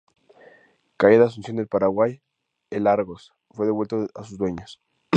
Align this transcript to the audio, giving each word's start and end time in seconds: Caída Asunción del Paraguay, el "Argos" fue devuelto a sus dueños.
Caída 0.97 1.25
Asunción 1.27 1.57
del 1.57 1.67
Paraguay, 1.67 2.23
el 2.71 2.87
"Argos" 2.87 3.35
fue 3.51 3.67
devuelto 3.67 4.07
a 4.15 4.23
sus 4.23 4.35
dueños. 4.39 4.81